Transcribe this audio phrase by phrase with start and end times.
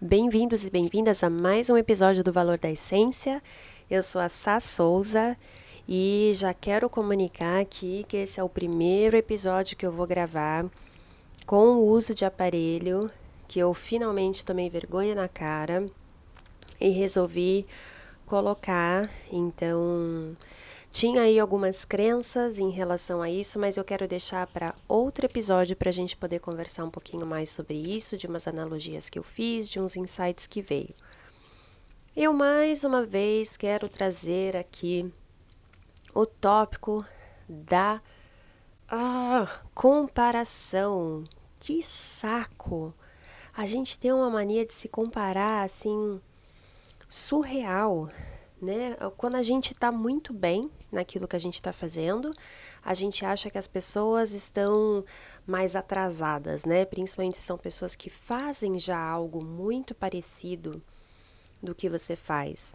[0.00, 3.40] Bem-vindos e bem-vindas a mais um episódio do Valor da Essência.
[3.88, 5.36] Eu sou a Sá Souza
[5.86, 10.66] e já quero comunicar aqui que esse é o primeiro episódio que eu vou gravar
[11.46, 13.08] com o uso de aparelho,
[13.46, 15.86] que eu finalmente tomei vergonha na cara
[16.80, 17.64] e resolvi
[18.24, 19.08] colocar.
[19.30, 20.36] Então,
[20.90, 25.76] tinha aí algumas crenças em relação a isso, mas eu quero deixar para outro episódio
[25.76, 29.24] para a gente poder conversar um pouquinho mais sobre isso, de umas analogias que eu
[29.24, 30.94] fiz, de uns insights que veio.
[32.16, 35.12] Eu mais uma vez quero trazer aqui
[36.14, 37.04] o tópico
[37.48, 38.00] da
[38.88, 41.24] ah, comparação.
[41.58, 42.94] Que saco!
[43.52, 46.20] A gente tem uma mania de se comparar assim
[47.14, 48.10] surreal,
[48.60, 48.96] né?
[49.16, 52.34] Quando a gente está muito bem naquilo que a gente está fazendo,
[52.82, 55.04] a gente acha que as pessoas estão
[55.46, 56.84] mais atrasadas, né?
[56.84, 60.82] Principalmente são pessoas que fazem já algo muito parecido
[61.62, 62.74] do que você faz.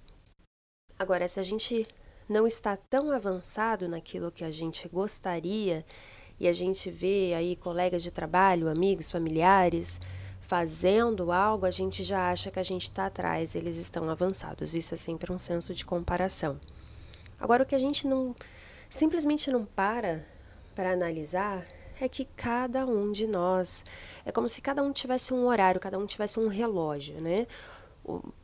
[0.98, 1.86] Agora, se a gente
[2.30, 5.86] não está tão avançado naquilo que a gente gostaria
[6.40, 10.00] e a gente vê aí colegas de trabalho, amigos, familiares
[10.50, 14.73] fazendo algo, a gente já acha que a gente está atrás, eles estão avançados.
[14.73, 16.59] Isso é sempre um senso de comparação.
[17.39, 18.36] Agora, o que a gente não
[18.89, 20.25] simplesmente não para
[20.73, 21.64] para analisar
[22.02, 23.86] é que cada um de nós
[24.25, 27.45] é como se cada um tivesse um horário, cada um tivesse um relógio, né?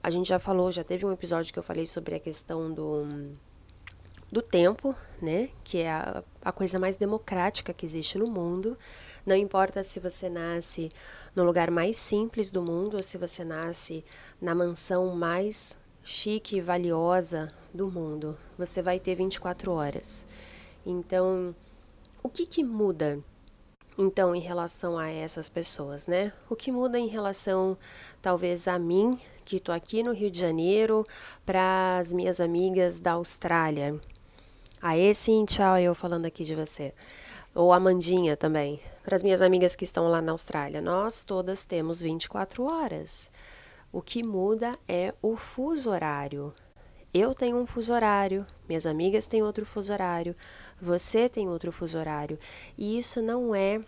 [0.04, 3.08] A gente já falou, já teve um episódio que eu falei sobre a questão do
[4.36, 5.48] do tempo, né?
[5.64, 8.78] Que é a, a coisa mais democrática que existe no mundo.
[9.26, 10.92] Não importa se você nasce
[11.34, 14.04] no lugar mais simples do mundo ou se você nasce
[14.42, 20.26] na mansão mais chique e valiosa do mundo, você vai ter 24 horas.
[20.86, 21.56] Então,
[22.22, 23.24] o que que muda?
[23.98, 26.34] Então, em relação a essas pessoas, né?
[26.50, 27.78] O que muda em relação,
[28.22, 31.08] talvez, a mim, que estou aqui no Rio de Janeiro,
[31.46, 33.98] para as minhas amigas da Austrália,
[34.88, 36.94] Aê, Cintia, eu falando aqui de você.
[37.56, 38.80] Ou Amandinha também.
[39.04, 43.32] Para as minhas amigas que estão lá na Austrália, nós todas temos 24 horas.
[43.92, 46.54] O que muda é o fuso horário.
[47.12, 50.36] Eu tenho um fuso horário, minhas amigas têm outro fuso horário,
[50.80, 52.38] você tem outro fuso horário.
[52.78, 53.82] E isso não é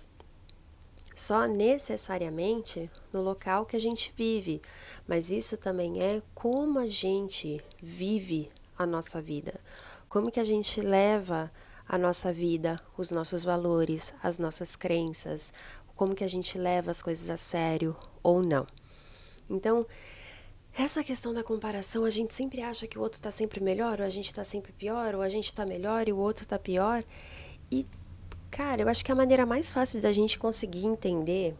[1.13, 4.63] só necessariamente no local que a gente vive,
[5.07, 9.53] mas isso também é como a gente vive a nossa vida.
[10.09, 11.51] Como que a gente leva
[11.87, 15.53] a nossa vida, os nossos valores, as nossas crenças,
[15.95, 18.67] como que a gente leva as coisas a sério ou não.
[19.49, 19.85] Então,
[20.77, 24.05] essa questão da comparação, a gente sempre acha que o outro está sempre melhor, ou
[24.05, 27.03] a gente está sempre pior, ou a gente está melhor e o outro está pior.
[27.71, 27.87] E,
[28.51, 31.55] cara, eu acho que a maneira mais fácil da gente conseguir entender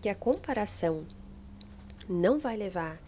[0.00, 1.04] que a comparação
[2.08, 2.98] não vai levar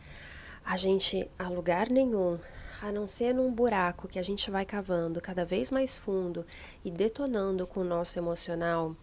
[0.64, 2.38] a gente a lugar nenhum,
[2.82, 6.44] a não ser num buraco que a gente vai cavando cada vez mais fundo
[6.84, 8.94] e detonando com o nosso emocional,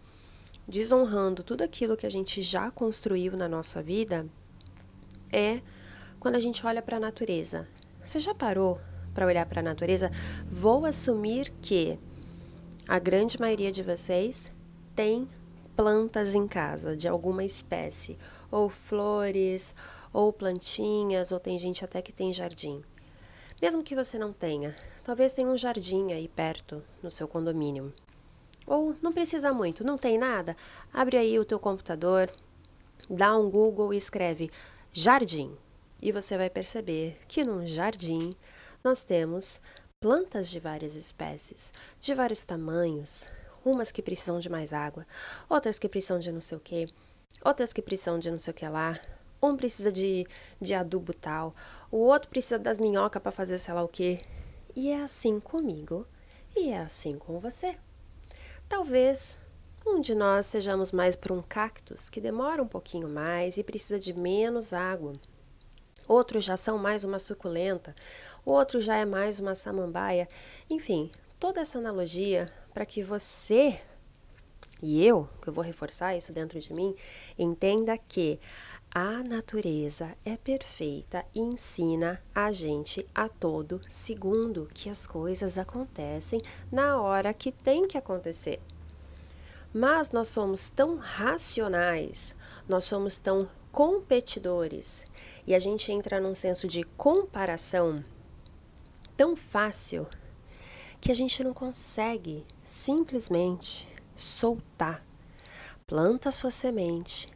[0.66, 4.26] desonrando tudo aquilo que a gente já construiu na nossa vida,
[5.32, 5.60] é
[6.20, 7.68] quando a gente olha para a natureza.
[8.02, 8.80] Você já parou
[9.12, 10.10] para olhar para a natureza?
[10.46, 11.98] Vou assumir que
[12.88, 14.52] a grande maioria de vocês
[14.94, 15.28] tem
[15.74, 18.18] plantas em casa de alguma espécie,
[18.50, 19.74] ou flores,
[20.12, 22.82] ou plantinhas, ou tem gente até que tem jardim.
[23.60, 27.92] Mesmo que você não tenha, talvez tenha um jardim aí perto no seu condomínio.
[28.66, 30.56] Ou não precisa muito, não tem nada?
[30.92, 32.30] Abre aí o teu computador,
[33.08, 34.50] dá um Google e escreve
[34.92, 35.56] jardim.
[36.00, 38.34] E você vai perceber que num jardim
[38.82, 39.60] nós temos
[40.00, 43.28] plantas de várias espécies, de vários tamanhos,
[43.64, 45.06] umas que precisam de mais água,
[45.48, 46.92] outras que precisam de não sei o que,
[47.42, 49.00] outras que precisam de não sei o que lá,
[49.44, 50.26] um precisa de,
[50.60, 51.54] de adubo tal,
[51.90, 54.20] o outro precisa das minhocas para fazer sei lá o quê.
[54.74, 56.06] E é assim comigo
[56.56, 57.76] e é assim com você.
[58.68, 59.38] Talvez
[59.86, 63.98] um de nós sejamos mais para um cactus que demora um pouquinho mais e precisa
[63.98, 65.12] de menos água.
[66.08, 67.94] Outros já são mais uma suculenta,
[68.44, 70.28] outro já é mais uma samambaia.
[70.68, 73.80] Enfim, toda essa analogia para que você
[74.82, 76.94] e eu, que eu vou reforçar isso dentro de mim,
[77.38, 78.38] entenda que
[78.96, 86.40] a natureza é perfeita e ensina a gente a todo segundo que as coisas acontecem
[86.70, 88.60] na hora que tem que acontecer.
[89.72, 92.36] Mas nós somos tão racionais,
[92.68, 95.04] nós somos tão competidores
[95.44, 98.04] e a gente entra num senso de comparação
[99.16, 100.06] tão fácil
[101.00, 105.04] que a gente não consegue simplesmente soltar.
[105.84, 107.34] Planta sua semente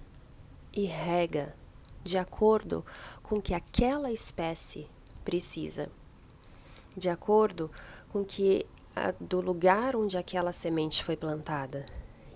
[0.78, 1.56] e rega
[2.04, 2.86] de acordo
[3.20, 4.88] com o que aquela espécie
[5.24, 5.90] precisa,
[6.96, 7.68] de acordo
[8.10, 8.64] com que
[9.20, 11.84] do lugar onde aquela semente foi plantada.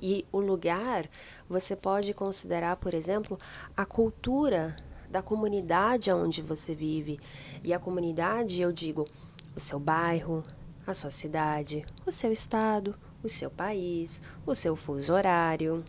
[0.00, 1.08] E o lugar
[1.48, 3.38] você pode considerar, por exemplo,
[3.76, 4.74] a cultura
[5.08, 7.20] da comunidade onde você vive.
[7.62, 9.06] E a comunidade, eu digo,
[9.54, 10.42] o seu bairro,
[10.84, 15.84] a sua cidade, o seu estado, o seu país, o seu fuso horário.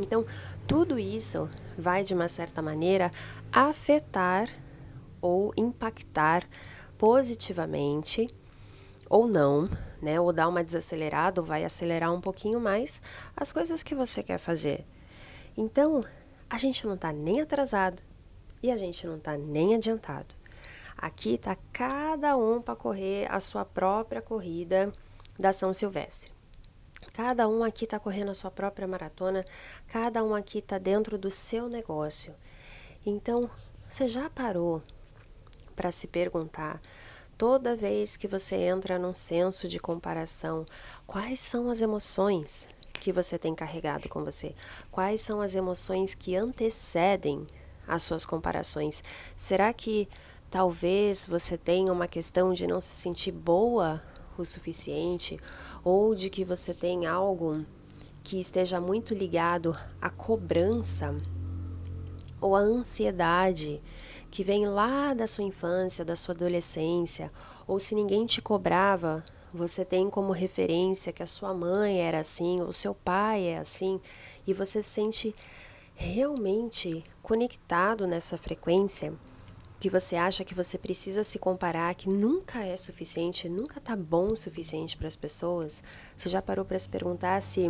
[0.00, 0.24] Então,
[0.66, 3.10] tudo isso vai, de uma certa maneira,
[3.52, 4.48] afetar
[5.20, 6.48] ou impactar
[6.96, 8.28] positivamente
[9.08, 9.68] ou não,
[10.00, 10.18] né?
[10.20, 13.02] Ou dar uma desacelerada, ou vai acelerar um pouquinho mais
[13.36, 14.86] as coisas que você quer fazer.
[15.56, 16.04] Então,
[16.48, 18.02] a gente não está nem atrasado
[18.62, 20.34] e a gente não está nem adiantado.
[20.96, 24.92] Aqui está cada um para correr a sua própria corrida
[25.38, 26.32] da São Silvestre.
[27.12, 29.44] Cada um aqui está correndo a sua própria maratona,
[29.86, 32.34] cada um aqui está dentro do seu negócio.
[33.04, 33.50] Então,
[33.88, 34.82] você já parou
[35.76, 36.80] para se perguntar,
[37.36, 40.64] toda vez que você entra num senso de comparação,
[41.06, 44.54] quais são as emoções que você tem carregado com você?
[44.90, 47.46] Quais são as emoções que antecedem
[47.86, 49.02] as suas comparações?
[49.36, 50.08] Será que
[50.52, 54.02] Talvez você tenha uma questão de não se sentir boa
[54.38, 55.38] o suficiente
[55.84, 57.64] ou de que você tem algo
[58.22, 61.14] que esteja muito ligado à cobrança
[62.40, 63.80] ou à ansiedade
[64.30, 67.30] que vem lá da sua infância, da sua adolescência,
[67.66, 72.62] ou se ninguém te cobrava, você tem como referência que a sua mãe era assim,
[72.62, 74.00] ou seu pai é assim,
[74.46, 75.34] e você se sente
[75.94, 79.12] realmente conectado nessa frequência
[79.82, 84.28] que você acha que você precisa se comparar, que nunca é suficiente, nunca tá bom
[84.28, 85.82] o suficiente para as pessoas,
[86.16, 87.68] você já parou para se perguntar se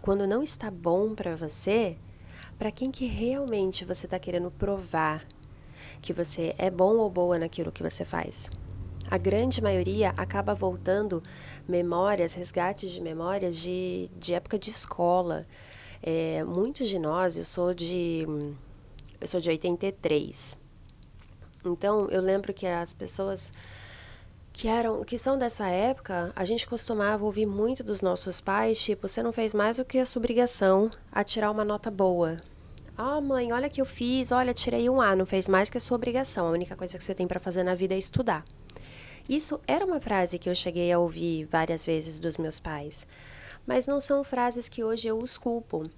[0.00, 1.98] quando não está bom para você,
[2.58, 5.26] para quem que realmente você está querendo provar
[6.00, 8.50] que você é bom ou boa naquilo que você faz?
[9.10, 11.22] A grande maioria acaba voltando
[11.68, 15.46] memórias, resgates de memórias de, de época de escola.
[16.02, 18.26] É, muitos de nós, eu sou de
[19.20, 20.63] eu sou de 83.
[21.64, 23.52] Então, eu lembro que as pessoas
[24.52, 29.08] que eram que são dessa época, a gente costumava ouvir muito dos nossos pais, tipo,
[29.08, 32.36] você não fez mais do que a sua obrigação a tirar uma nota boa.
[32.96, 35.80] Ah, mãe, olha que eu fiz, olha, tirei um A, não fez mais que a
[35.80, 36.46] sua obrigação.
[36.46, 38.44] A única coisa que você tem para fazer na vida é estudar.
[39.28, 43.06] Isso era uma frase que eu cheguei a ouvir várias vezes dos meus pais,
[43.66, 45.90] mas não são frases que hoje eu os culpo.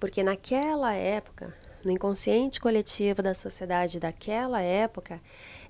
[0.00, 5.20] Porque naquela época, no inconsciente coletivo da sociedade daquela época,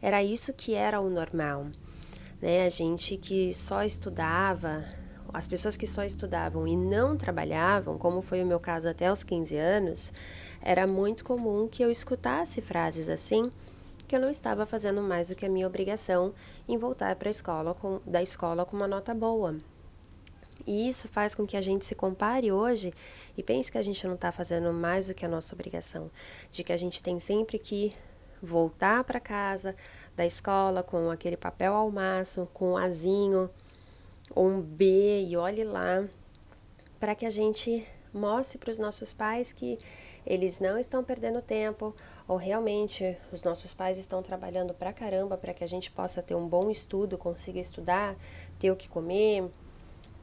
[0.00, 1.66] era isso que era o normal.
[2.40, 2.64] Né?
[2.64, 4.84] A gente que só estudava,
[5.32, 9.22] as pessoas que só estudavam e não trabalhavam, como foi o meu caso até os
[9.22, 10.12] 15 anos,
[10.60, 13.50] era muito comum que eu escutasse frases assim,
[14.06, 16.34] que eu não estava fazendo mais do que a minha obrigação
[16.68, 19.56] em voltar para a escola com, da escola com uma nota boa.
[20.66, 22.92] E isso faz com que a gente se compare hoje
[23.36, 26.10] e pense que a gente não está fazendo mais do que a nossa obrigação,
[26.50, 27.92] de que a gente tem sempre que
[28.42, 29.74] voltar para casa
[30.16, 33.48] da escola com aquele papel ao máximo, com um azinho
[34.34, 36.04] ou um B e olhe lá,
[36.98, 39.78] para que a gente mostre para os nossos pais que
[40.24, 41.94] eles não estão perdendo tempo
[42.28, 46.34] ou realmente os nossos pais estão trabalhando para caramba para que a gente possa ter
[46.34, 48.16] um bom estudo, consiga estudar,
[48.58, 49.50] ter o que comer,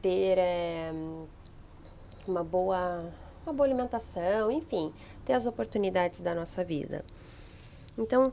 [0.00, 0.92] ter é,
[2.26, 3.04] uma boa
[3.44, 4.92] uma boa alimentação, enfim,
[5.24, 7.04] ter as oportunidades da nossa vida.
[7.96, 8.32] Então,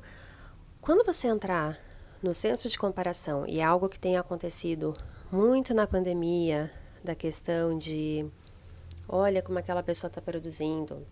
[0.81, 1.77] quando você entrar
[2.21, 4.93] no senso de comparação, e é algo que tem acontecido
[5.31, 6.71] muito na pandemia,
[7.03, 8.29] da questão de
[9.07, 11.05] olha como aquela pessoa está produzindo,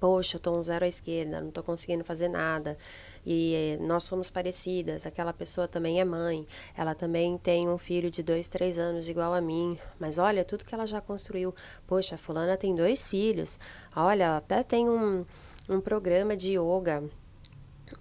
[0.00, 2.76] poxa, eu estou um zero à esquerda, não estou conseguindo fazer nada.
[3.24, 8.10] E eh, nós somos parecidas, aquela pessoa também é mãe, ela também tem um filho
[8.10, 9.78] de dois, três anos igual a mim.
[9.98, 11.54] Mas olha, tudo que ela já construiu.
[11.86, 13.58] Poxa, fulana tem dois filhos.
[13.94, 15.24] Olha, ela até tem um,
[15.68, 17.02] um programa de yoga.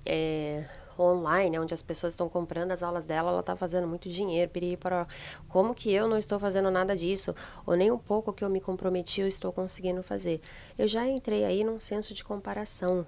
[0.05, 0.65] É,
[1.03, 5.07] online, onde as pessoas estão comprando as aulas dela, ela está fazendo muito dinheiro, para
[5.47, 7.35] como que eu não estou fazendo nada disso,
[7.65, 10.41] ou nem um pouco que eu me comprometi eu estou conseguindo fazer.
[10.77, 13.05] Eu já entrei aí num senso de comparação.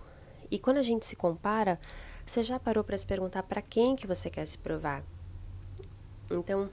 [0.52, 1.80] E quando a gente se compara,
[2.26, 5.04] você já parou para se perguntar para quem que você quer se provar?
[6.32, 6.70] Então,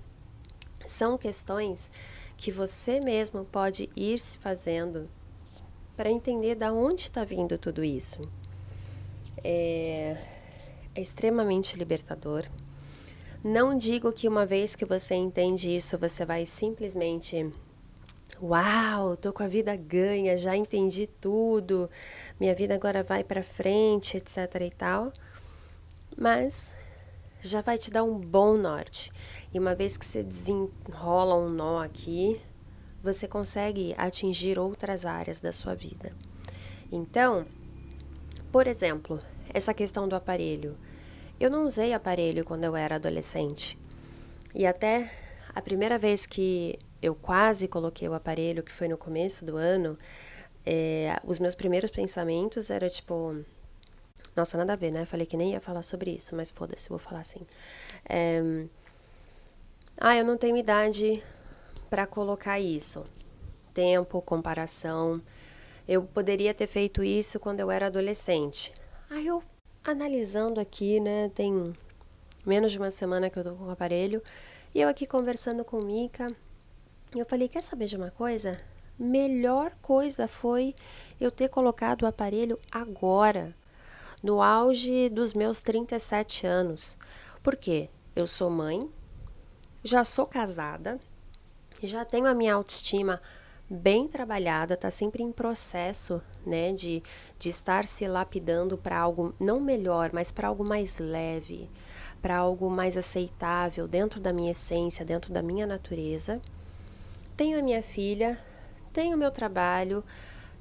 [0.87, 1.91] são questões
[2.37, 5.09] que você mesmo pode ir se fazendo
[5.97, 8.21] para entender da onde está vindo tudo isso.
[9.43, 10.36] É,
[10.97, 12.45] é extremamente libertador.
[13.45, 17.53] Não digo que uma vez que você entende isso, você vai simplesmente
[18.43, 21.89] Uau, tô com a vida ganha, já entendi tudo.
[22.39, 25.13] Minha vida agora vai para frente, etc e tal.
[26.17, 26.75] Mas
[27.41, 29.11] já vai te dar um bom norte.
[29.55, 32.41] E uma vez que você desenrola um nó aqui,
[33.03, 36.11] você consegue atingir outras áreas da sua vida.
[36.93, 37.47] Então,
[38.53, 39.19] por exemplo,
[39.53, 40.77] essa questão do aparelho.
[41.39, 43.79] Eu não usei aparelho quando eu era adolescente.
[44.55, 45.11] E até
[45.55, 49.99] a primeira vez que eu quase coloquei o aparelho, que foi no começo do ano,
[50.65, 53.45] é, os meus primeiros pensamentos eram tipo.
[54.35, 55.05] Nossa, nada a ver, né?
[55.07, 57.41] Falei que nem ia falar sobre isso, mas foda-se, vou falar assim.
[58.09, 58.67] É,
[59.99, 61.23] ah, eu não tenho idade
[61.89, 63.05] para colocar isso.
[63.73, 65.23] Tempo, comparação.
[65.89, 68.75] Eu poderia ter feito isso quando eu era adolescente.
[69.09, 69.43] Aí eu,
[69.91, 71.75] analisando aqui, né, tem
[72.45, 74.23] menos de uma semana que eu tô com o aparelho,
[74.75, 76.29] e eu aqui conversando com Mika,
[77.15, 78.57] eu falei: quer saber de uma coisa?
[78.99, 80.75] Melhor coisa foi
[81.21, 83.55] eu ter colocado o aparelho agora,
[84.23, 86.97] no auge dos meus 37 anos.
[87.43, 87.89] Por quê?
[88.15, 88.91] Eu sou mãe,
[89.85, 90.99] já sou casada,
[91.83, 93.21] já tenho a minha autoestima
[93.69, 97.03] bem trabalhada, está sempre em processo, né, de,
[97.39, 101.69] de estar se lapidando para algo não melhor, mas para algo mais leve,
[102.23, 106.41] para algo mais aceitável dentro da minha essência, dentro da minha natureza.
[107.37, 108.39] Tenho a minha filha,
[108.93, 110.03] tenho o meu trabalho,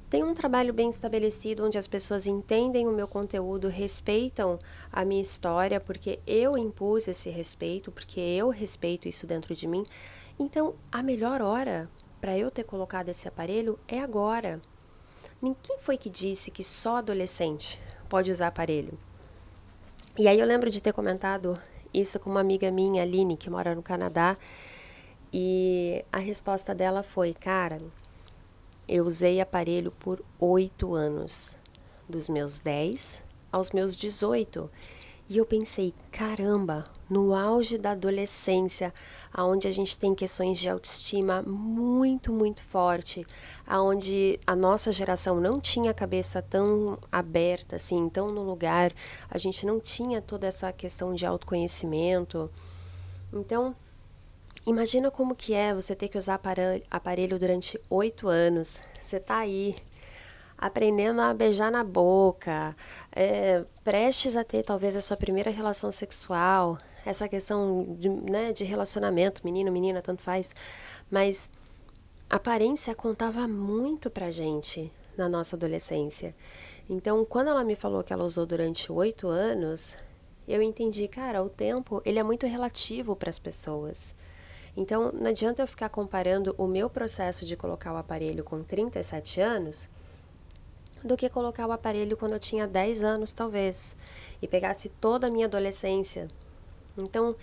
[0.08, 4.58] tenho um trabalho bem estabelecido onde as pessoas entendem o meu conteúdo, respeitam
[4.92, 9.84] a minha história, porque eu impus esse respeito, porque eu respeito isso dentro de mim.
[10.38, 11.90] Então, a melhor hora
[12.20, 14.60] para eu ter colocado esse aparelho é agora.
[15.54, 18.98] Quem foi que disse que só adolescente pode usar aparelho?
[20.18, 21.58] E aí eu lembro de ter comentado
[21.92, 24.36] isso com uma amiga minha, Aline, que mora no Canadá,
[25.32, 27.82] e a resposta dela foi: Cara,
[28.88, 31.56] eu usei aparelho por oito anos,
[32.08, 34.70] dos meus 10 aos meus 18.
[35.28, 38.94] E eu pensei, caramba, no auge da adolescência,
[39.32, 43.26] aonde a gente tem questões de autoestima muito, muito forte,
[43.66, 48.92] aonde a nossa geração não tinha a cabeça tão aberta assim, tão no lugar,
[49.28, 52.48] a gente não tinha toda essa questão de autoconhecimento.
[53.32, 53.74] Então,
[54.66, 56.40] Imagina como que é você ter que usar
[56.90, 58.80] aparelho durante oito anos.
[59.00, 59.76] Você tá aí
[60.58, 62.74] aprendendo a beijar na boca,
[63.12, 68.64] é, prestes a ter talvez a sua primeira relação sexual, essa questão de, né, de
[68.64, 70.54] relacionamento, menino, menina, tanto faz.
[71.10, 71.50] Mas
[72.28, 76.34] a aparência contava muito pra gente na nossa adolescência.
[76.88, 79.96] Então, quando ela me falou que ela usou durante oito anos,
[80.46, 84.14] eu entendi, cara, o tempo ele é muito relativo para as pessoas.
[84.76, 89.40] Então, não adianta eu ficar comparando o meu processo de colocar o aparelho com 37
[89.40, 89.88] anos
[91.04, 93.96] do que colocar o aparelho quando eu tinha 10 anos, talvez,
[94.40, 96.28] e pegasse toda a minha adolescência.
[96.96, 97.36] Então,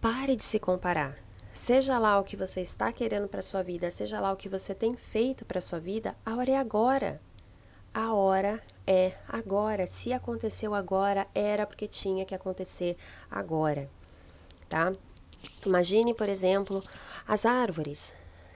[0.00, 1.14] pare de se comparar.
[1.52, 4.74] Seja lá o que você está querendo para sua vida, seja lá o que você
[4.74, 7.20] tem feito para sua vida, a hora é agora.
[7.92, 9.86] A hora é agora.
[9.86, 12.96] Se aconteceu agora, era porque tinha que acontecer
[13.30, 13.88] agora,
[14.68, 14.92] tá?
[15.64, 16.82] Imagine, por exemplo,
[17.26, 18.12] as árvores.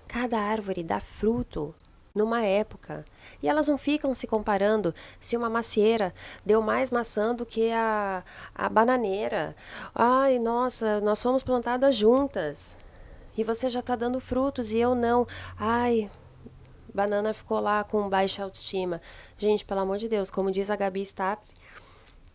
[0.09, 1.73] Cada árvore dá fruto
[2.19, 3.05] numa época.
[3.43, 6.13] E elas não ficam se comparando se uma macieira
[6.45, 8.23] deu mais maçã do que a,
[8.55, 9.57] a bananeira.
[9.95, 12.77] Ai, nossa, nós fomos plantadas juntas.
[13.37, 15.27] E você já está dando frutos e eu não.
[15.57, 16.11] Ai,
[16.93, 19.01] banana ficou lá com baixa autoestima.
[19.39, 21.47] Gente, pelo amor de Deus, como diz a Gabi Stapp,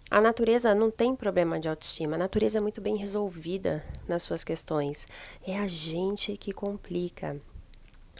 [0.10, 4.44] a natureza não tem problema de autoestima, a natureza é muito bem resolvida nas suas
[4.44, 5.08] questões.
[5.46, 7.40] É a gente que complica.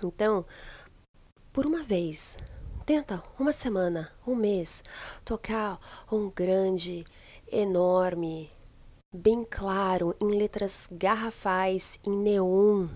[0.04, 0.46] Então,
[1.54, 2.36] por uma vez,
[2.84, 4.84] tenta uma semana, um mês,
[5.24, 5.80] tocar
[6.12, 7.06] um grande,
[7.52, 8.52] enorme,
[9.14, 12.88] bem claro, em letras garrafais, em neon.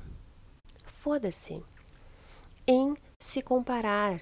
[0.87, 1.63] Foda-se.
[2.65, 4.19] Em se comparar.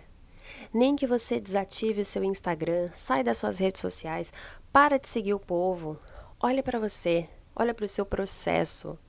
[0.74, 4.34] Nem que você desative o seu Instagram, sai das suas redes sociais,
[4.70, 5.98] para de seguir o povo.
[6.42, 9.00] Olha para você, olha para o seu processo.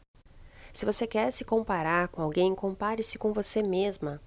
[0.72, 4.20] Se você quer se comparar com alguém, compare-se com você mesma.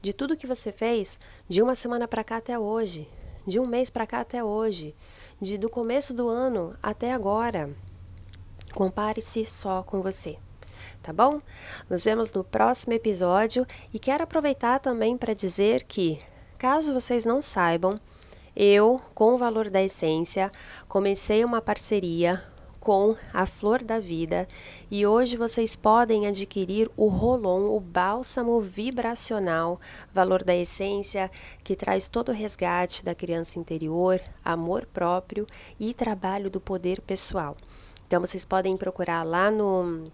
[0.00, 3.08] De tudo que você fez, de uma semana para cá até hoje,
[3.46, 4.94] de um mês para cá até hoje,
[5.40, 7.74] de do começo do ano até agora.
[8.74, 10.38] Compare-se só com você.
[11.02, 11.40] Tá bom?
[11.88, 16.20] Nos vemos no próximo episódio e quero aproveitar também para dizer que,
[16.56, 17.98] caso vocês não saibam,
[18.54, 20.50] eu, com o valor da essência,
[20.88, 22.42] comecei uma parceria
[22.88, 24.48] com a Flor da Vida
[24.90, 29.78] e hoje vocês podem adquirir o Rolon, o bálsamo vibracional,
[30.10, 31.30] valor da essência,
[31.62, 35.46] que traz todo o resgate da criança interior, amor próprio
[35.78, 37.58] e trabalho do poder pessoal.
[38.06, 40.10] Então vocês podem procurar lá no,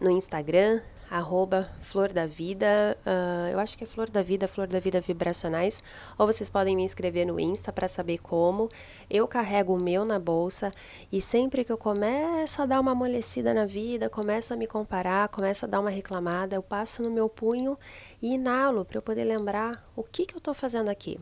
[0.00, 4.68] no Instagram, arroba Flor da Vida, uh, eu acho que é Flor da Vida, Flor
[4.68, 5.82] da Vida Vibracionais,
[6.16, 8.68] ou vocês podem me inscrever no Insta para saber como.
[9.10, 10.70] Eu carrego o meu na bolsa
[11.10, 15.28] e sempre que eu começo a dar uma amolecida na vida, começo a me comparar,
[15.28, 17.76] começo a dar uma reclamada, eu passo no meu punho
[18.22, 21.18] e inalo para eu poder lembrar o que, que eu estou fazendo aqui,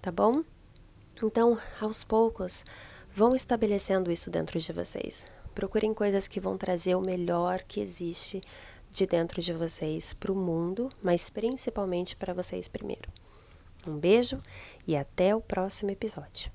[0.00, 0.42] tá bom?
[1.22, 2.64] Então, aos poucos,
[3.12, 5.26] vão estabelecendo isso dentro de vocês.
[5.54, 8.40] Procurem coisas que vão trazer o melhor que existe
[8.94, 13.10] de dentro de vocês para o mundo, mas principalmente para vocês primeiro.
[13.86, 14.40] Um beijo
[14.86, 16.50] e até o próximo episódio.